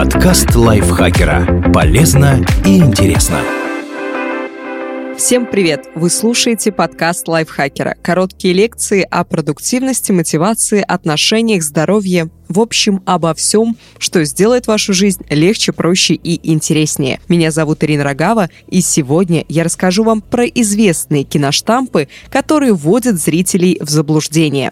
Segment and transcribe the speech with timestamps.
[0.00, 1.70] Подкаст лайфхакера.
[1.74, 3.40] Полезно и интересно.
[5.18, 5.90] Всем привет!
[5.94, 7.96] Вы слушаете подкаст лайфхакера.
[8.00, 12.30] Короткие лекции о продуктивности, мотивации, отношениях, здоровье.
[12.48, 17.20] В общем, обо всем, что сделает вашу жизнь легче, проще и интереснее.
[17.28, 23.78] Меня зовут Ирина Рогава, и сегодня я расскажу вам про известные киноштампы, которые вводят зрителей
[23.82, 24.70] в заблуждение.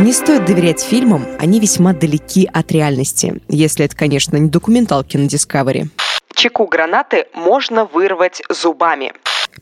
[0.00, 5.26] Не стоит доверять фильмам, они весьма далеки от реальности, если это, конечно, не документалки на
[5.26, 5.88] Discovery.
[6.34, 9.12] Чеку гранаты можно вырвать зубами.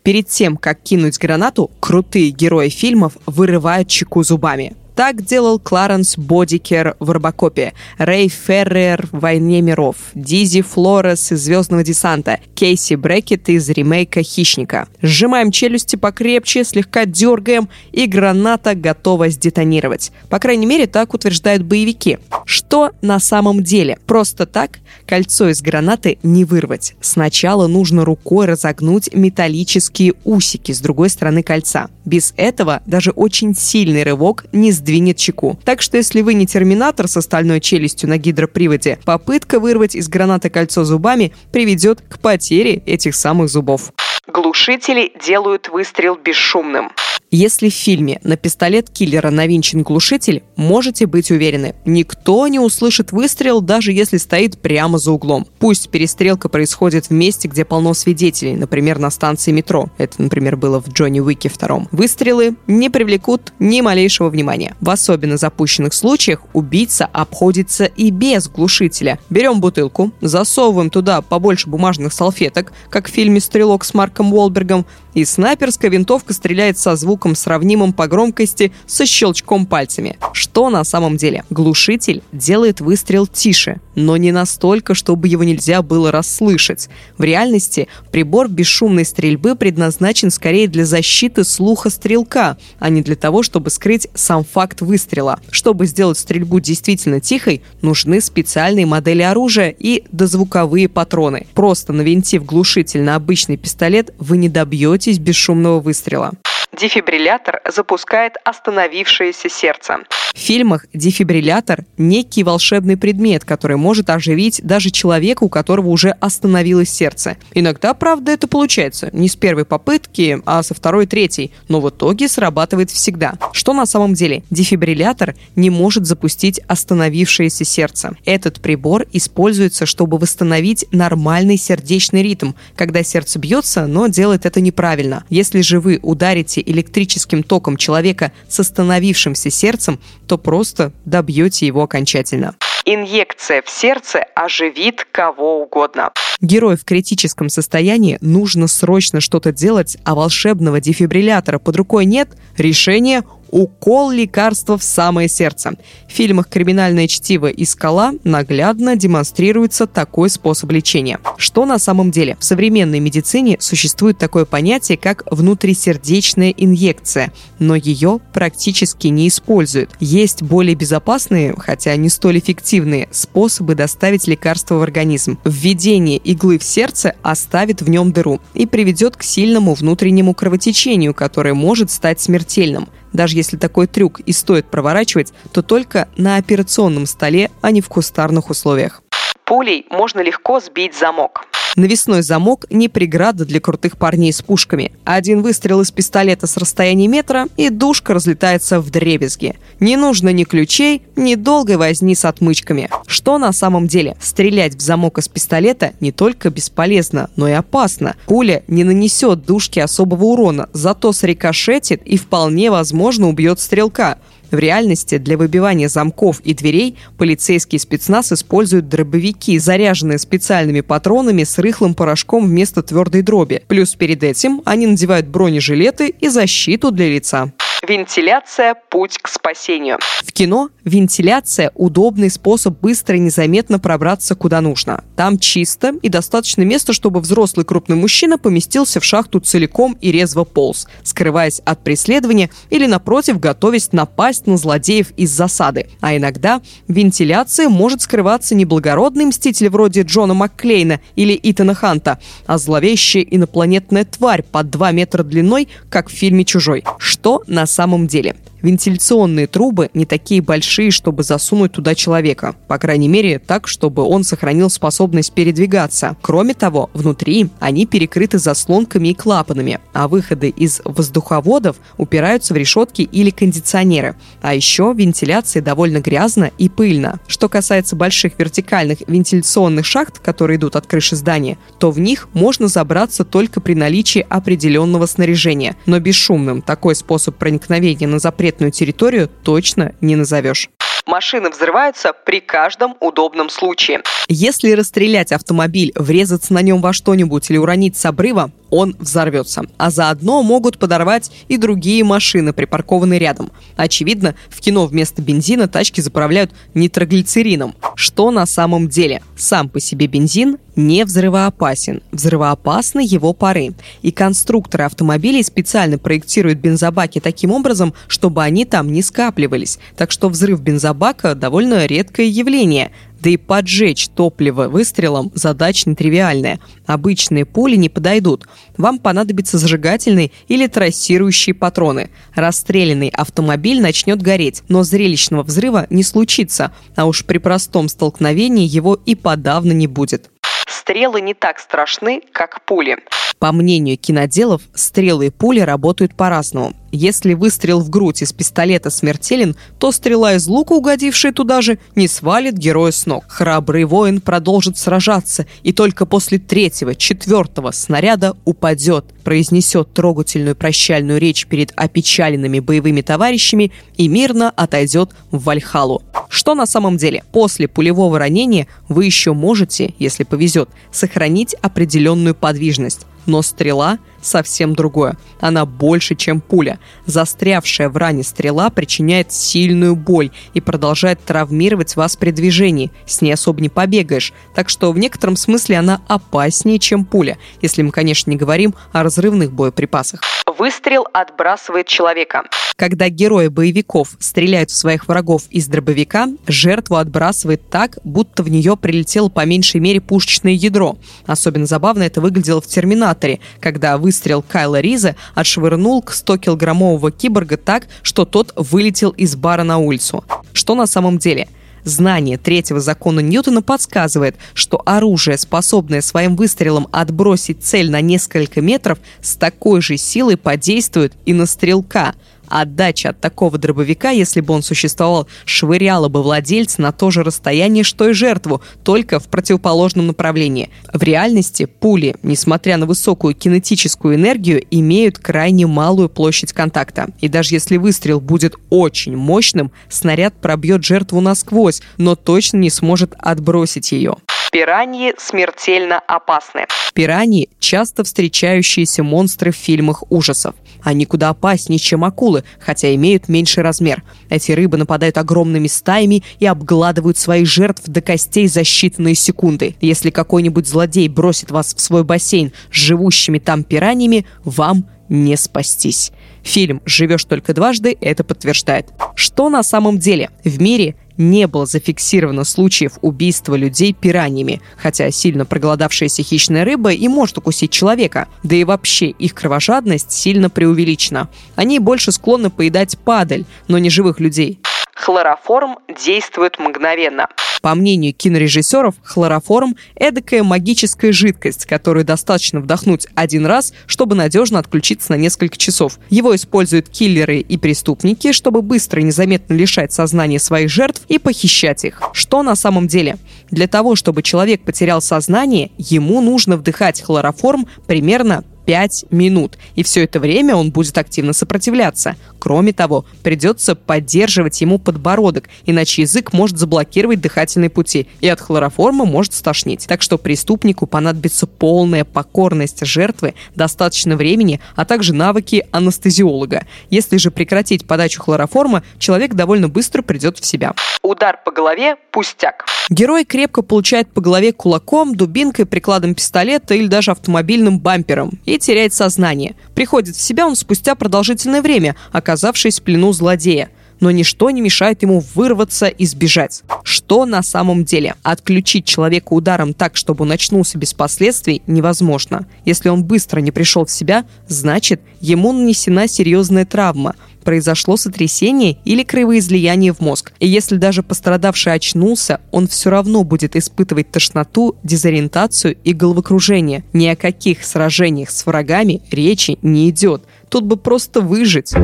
[0.05, 4.77] Перед тем, как кинуть гранату, крутые герои фильмов вырывают чеку зубами.
[4.99, 11.85] Так делал Кларенс Бодикер в «Робокопе», Рэй Феррер в «Войне миров», Дизи Флорес из «Звездного
[11.85, 14.89] десанта», Кейси Брекет из ремейка «Хищника».
[15.01, 20.11] Сжимаем челюсти покрепче, слегка дергаем, и граната готова сдетонировать.
[20.31, 22.19] По крайней мере, так утверждают боевики.
[22.45, 24.01] Что на самом деле?
[24.05, 26.97] Просто так кольцо из гранаты не вырвать.
[27.01, 31.87] Сначала нужно рукой разогнуть металлические усики с другой стороны кольца.
[32.05, 35.59] Без этого даже очень сильный рывок не сдвинется сдвинет чеку.
[35.65, 40.49] Так что если вы не терминатор с остальной челюстью на гидроприводе, попытка вырвать из гранаты
[40.49, 43.93] кольцо зубами приведет к потере этих самых зубов.
[44.27, 46.91] Глушители делают выстрел бесшумным.
[47.31, 53.61] Если в фильме на пистолет киллера навинчен глушитель, можете быть уверены, никто не услышит выстрел,
[53.61, 55.47] даже если стоит прямо за углом.
[55.59, 59.91] Пусть перестрелка происходит в месте, где полно свидетелей, например, на станции метро.
[59.99, 61.87] Это, например, было в Джонни Уике втором.
[61.93, 64.75] Выстрелы не привлекут ни малейшего внимания.
[64.81, 69.19] В особенно запущенных случаях убийца обходится и без глушителя.
[69.29, 75.25] Берем бутылку, засовываем туда побольше бумажных салфеток, как в фильме «Стрелок» с Марком Уолбергом, и
[75.25, 80.17] снайперская винтовка стреляет со звуком, сравнимым по громкости со щелчком пальцами.
[80.33, 81.45] Что на самом деле?
[81.51, 86.89] Глушитель делает выстрел тише, но не настолько, чтобы его нельзя было расслышать.
[87.17, 93.43] В реальности прибор бесшумной стрельбы предназначен скорее для защиты слуха стрелка, а не для того,
[93.43, 95.41] чтобы скрыть сам факт выстрела.
[95.51, 101.47] Чтобы сделать стрельбу действительно тихой, нужны специальные модели оружия и дозвуковые патроны.
[101.55, 106.33] Просто навинтив глушитель на обычный пистолет, вы не добьетесь бесшумного выстрела.
[106.79, 109.99] Дефибриллятор запускает остановившееся сердце.
[110.33, 116.91] В фильмах дефибриллятор– некий волшебный предмет, который может оживить даже человека, у которого уже остановилось
[116.91, 117.37] сердце.
[117.55, 119.11] Иногда, правда, это получается.
[119.13, 121.51] Не с первой попытки, а со второй, третьей.
[121.67, 123.35] Но в итоге срабатывает всегда.
[123.53, 124.45] Что на самом деле?
[124.51, 128.17] Дефибриллятор не может запустить остановившееся сердце.
[128.25, 135.25] Этот прибор используется, чтобы восстановить нормальный сердечный ритм, когда сердце бьется, но делает это неправильно.
[135.31, 142.55] Если же вы ударите электрическим током человека с остановившимся сердцем, то просто добьете его окончательно.
[142.85, 146.11] Инъекция в сердце оживит кого угодно.
[146.41, 152.29] Герой в критическом состоянии нужно срочно что-то делать, а волшебного дефибриллятора под рукой нет.
[152.57, 155.73] Решение укол лекарства в самое сердце.
[156.09, 161.19] В фильмах «Криминальное чтиво» и «Скала» наглядно демонстрируется такой способ лечения.
[161.37, 162.37] Что на самом деле?
[162.39, 169.91] В современной медицине существует такое понятие, как внутрисердечная инъекция, но ее практически не используют.
[170.01, 175.39] Есть более безопасные, хотя не столь эффективные, способы доставить лекарство в организм.
[175.45, 181.55] Введение иглы в сердце оставит в нем дыру и приведет к сильному внутреннему кровотечению, которое
[181.55, 182.89] может стать смертельным.
[183.15, 187.89] Даже если такой трюк и стоит проворачивать, то только на операционном столе, а не в
[187.89, 189.03] кустарных условиях.
[189.45, 191.47] Пулей можно легко сбить замок.
[191.77, 194.93] Навесной замок не преграда для крутых парней с пушками.
[195.05, 199.57] Один выстрел из пистолета с расстояния метра, и душка разлетается в дребезги.
[199.81, 202.91] Не нужно ни ключей, ни долгой возни с отмычками.
[203.07, 204.17] Что на самом деле?
[204.21, 208.17] Стрелять в замок из пистолета не только бесполезно, но и опасно.
[208.27, 214.19] Пуля не нанесет душке особого урона, зато срикошетит и вполне возможно убьет стрелка.
[214.51, 221.59] В реальности для выбивания замков и дверей полицейский спецназ используют дробовики, заряженные специальными патронами с
[221.59, 223.63] рыхлым порошком вместо твердой дроби.
[223.69, 227.53] Плюс перед этим они надевают бронежилеты и защиту для лица.
[227.89, 229.99] Вентиляция– путь к спасению.
[230.23, 235.05] В кино вентиляция– удобный способ быстро и незаметно пробраться куда нужно.
[235.17, 240.45] Там чисто и достаточно места, чтобы взрослый крупный мужчина поместился в шахту целиком и резво
[240.45, 245.89] полз, скрываясь от преследования или, напротив, готовясь напасть на злодеев из засады.
[246.03, 252.59] А иногда вентиляция может скрываться не благородный мститель вроде Джона Макклейна или Итана Ханта, а
[252.59, 256.85] зловещая инопланетная тварь под 2 метра длиной, как в фильме «Чужой».
[256.99, 258.35] Что на самом деле?
[258.61, 262.57] Вентиляционные трубы не такие большие, чтобы засунуть туда человека.
[262.67, 266.17] По крайней мере, так, чтобы он сохранил способность передвигаться.
[266.21, 273.03] Кроме того, внутри они перекрыты заслонками и клапанами, а выходы из воздуховодов упираются в решетки
[273.03, 274.17] или кондиционеры.
[274.43, 277.21] А еще вентиляция довольно грязно и пыльно.
[277.29, 282.67] Что касается больших вертикальных вентиляционных шахт, которые идут от крыши здания, то в них можно
[282.67, 285.77] забраться только при наличии определенного снаряжения.
[285.87, 287.68] Но бесшумным такой способ проникновения
[288.07, 290.69] на запретную территорию точно не назовешь.
[291.09, 294.03] Машины взрываются при каждом удобном случае.
[294.29, 299.63] Если расстрелять автомобиль, врезаться на нем во что-нибудь или уронить с обрыва, он взорвется.
[299.77, 303.51] А заодно могут подорвать и другие машины, припаркованные рядом.
[303.77, 307.75] Очевидно, в кино вместо бензина тачки заправляют нитроглицерином.
[307.95, 309.23] Что на самом деле?
[309.37, 312.03] Сам по себе бензин не взрывоопасен.
[312.13, 313.73] Взрывоопасны его пары.
[314.03, 319.79] И конструкторы автомобилей специально проектируют бензобаки таким образом, чтобы они там не скапливались.
[319.97, 322.93] Так что взрыв бензобака довольно редкое явление.
[323.21, 326.61] Да и поджечь топливо выстрелом задача нетривиальная.
[326.87, 328.47] Обычные пули не подойдут.
[328.77, 332.11] Вам понадобятся зажигательные или трассирующие патроны.
[332.35, 338.95] Расстрелянный автомобиль начнет гореть, но зрелищного взрыва не случится, а уж при простом столкновении его
[338.95, 340.31] и подавно не будет.
[340.67, 342.99] Стрелы не так страшны, как пули.
[343.39, 346.73] По мнению киноделов, стрелы и пули работают по-разному.
[346.91, 352.09] Если выстрел в грудь из пистолета смертелен, то стрела из лука, угодившая туда же, не
[352.09, 353.25] свалит героя с ног.
[353.29, 361.47] Храбрый воин продолжит сражаться и только после третьего, четвертого снаряда упадет, произнесет трогательную прощальную речь
[361.47, 366.03] перед опечаленными боевыми товарищами и мирно отойдет в Вальхалу.
[366.29, 367.23] Что на самом деле?
[367.33, 373.07] После пулевого ранения вы еще можете, если повезет, сохранить определенную подвижность.
[373.29, 375.17] Но стрела совсем другое.
[375.39, 376.81] Она больше, чем пуля.
[377.05, 382.91] Застрявшая в ране стрела причиняет сильную боль и продолжает травмировать вас при движении.
[383.07, 384.33] С ней особо не побегаешь.
[384.55, 389.03] Так что в некотором смысле она опаснее, чем пуля, если мы, конечно, не говорим о
[389.03, 390.21] разрывных боеприпасах.
[390.59, 392.43] Выстрел отбрасывает человека.
[392.75, 398.77] Когда герои боевиков стреляют в своих врагов из дробовика, жертву отбрасывает так, будто в нее
[398.77, 400.99] прилетело по меньшей мере пушечное ядро.
[401.27, 407.87] Особенно забавно это выглядело в «Терминаторе», когда выстрел Кайла Риза отшвырнул к 100-килограммового киборга так,
[408.03, 410.25] что тот вылетел из бара на улицу.
[410.53, 411.47] Что на самом деле–
[411.85, 418.99] Знание третьего закона Ньютона подсказывает, что оружие, способное своим выстрелом отбросить цель на несколько метров,
[419.21, 422.15] с такой же силой подействует и на стрелка–
[422.49, 427.85] Отдача от такого дробовика, если бы он существовал, швыряла бы владельца на то же расстояние,
[427.85, 430.71] что и жертву, только в противоположном направлении.
[430.93, 437.09] В реальности пули, несмотря на высокую кинетическую энергию, имеют крайне малую площадь контакта.
[437.21, 443.15] И даже если выстрел будет очень мощным, снаряд пробьет жертву насквозь, но точно не сможет
[443.19, 444.17] отбросить ее.
[444.51, 446.67] Пираньи смертельно опасны.
[446.95, 450.55] Пираньи– часто встречающиеся монстры в фильмах ужасов.
[450.83, 454.03] Они куда опаснее, чем акулы, хотя имеют меньший размер.
[454.31, 459.77] Эти рыбы нападают огромными стаями и обгладывают своих жертв до костей за считанные секунды.
[459.81, 466.13] Если какой-нибудь злодей бросит вас в свой бассейн с живущими там пираньями, вам не спастись.
[466.43, 468.89] Фильм «Живешь только дважды» это подтверждает.
[469.15, 470.31] Что на самом деле?
[470.45, 477.07] В мире не было зафиксировано случаев убийства людей пираньями, хотя сильно проголодавшаяся хищная рыба и
[477.09, 481.29] может укусить человека, да и вообще их кровожадность сильно преувеличена.
[481.57, 484.61] Они больше склонны поедать падаль, но не живых людей.
[484.95, 487.29] Хлороформ действует мгновенно.
[487.69, 495.13] По мнению кинорежиссеров, хлороформ– эдакая магическая жидкость, которую достаточно вдохнуть один раз, чтобы надежно отключиться
[495.13, 495.99] на несколько часов.
[496.09, 501.85] Его используют киллеры и преступники, чтобы быстро и незаметно лишать сознания своих жертв и похищать
[501.85, 502.01] их.
[502.15, 503.19] Что на самом деле?
[503.51, 509.57] Для того, чтобы человек потерял сознание, ему нужно вдыхать хлороформ примерно 5 минут.
[509.77, 512.17] И все это время он будет активно сопротивляться.
[512.39, 519.07] Кроме того, придется поддерживать ему подбородок, иначе язык может заблокировать дыхательные пути, и от хлороформа
[519.07, 519.87] может стошнить.
[519.89, 526.67] Так что преступнику понадобится полная покорность жертвы, достаточно времени, а также навыки анестезиолога.
[526.91, 530.75] Если же прекратить подачу хлороформа, человек довольно быстро придет в себя.
[531.03, 532.67] Удар по голове– пустяк.
[532.91, 538.93] Герой крепко получает по голове кулаком, дубинкой, прикладом пистолета или даже автомобильным бампером и теряет
[538.93, 539.55] сознание.
[539.75, 545.03] Приходит в себя он спустя продолжительное время, оказавшись в плену злодея но ничто не мешает
[545.03, 546.63] ему вырваться и сбежать.
[546.83, 548.15] Что на самом деле?
[548.23, 552.47] Отключить человека ударом так, чтобы он очнулся без последствий, невозможно.
[552.65, 557.15] Если он быстро не пришел в себя, значит, ему нанесена серьезная травма.
[557.39, 560.33] Произошло сотрясение или кровоизлияние в мозг.
[560.41, 566.85] И если даже пострадавший очнулся, он все равно будет испытывать тошноту, дезориентацию и головокружение.
[566.93, 570.23] Ни о каких сражениях с врагами речи не идет.
[570.49, 571.75] Тут бы просто выжить.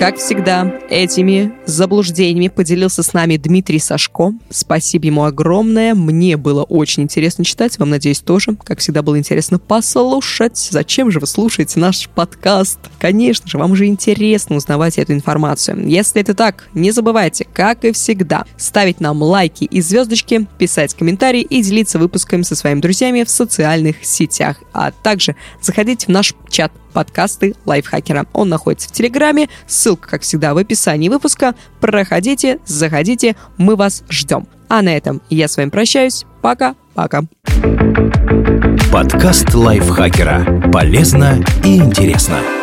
[0.00, 4.32] Как всегда, этими заблуждениями поделился с нами Дмитрий Сашко.
[4.48, 5.94] Спасибо ему огромное.
[5.94, 7.78] Мне было очень интересно читать.
[7.78, 8.56] Вам, надеюсь, тоже.
[8.64, 10.56] Как всегда, было интересно послушать.
[10.56, 12.78] Зачем же вы слушаете наш подкаст?
[12.98, 15.86] Конечно же, вам уже интересно узнавать эту информацию.
[15.86, 21.42] Если это так, не забывайте, как и всегда, ставить нам лайки и звездочки, писать комментарии
[21.42, 24.62] и делиться выпусками со своими друзьями в социальных сетях.
[24.72, 28.26] А также заходить в наш чат подкасты лайфхакера.
[28.32, 29.48] Он находится в Телеграме.
[29.66, 31.54] Ссылка, как всегда, в описании выпуска.
[31.80, 34.46] Проходите, заходите, мы вас ждем.
[34.68, 36.24] А на этом я с вами прощаюсь.
[36.42, 37.22] Пока-пока.
[38.92, 40.70] Подкаст лайфхакера.
[40.72, 42.59] Полезно и интересно.